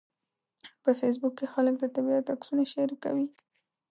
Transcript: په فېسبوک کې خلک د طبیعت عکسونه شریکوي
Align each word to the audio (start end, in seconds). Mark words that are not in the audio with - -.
په 0.83 0.91
فېسبوک 0.99 1.33
کې 1.39 1.45
خلک 1.53 1.75
د 1.79 1.85
طبیعت 1.95 2.25
عکسونه 2.33 2.63
شریکوي 2.73 3.27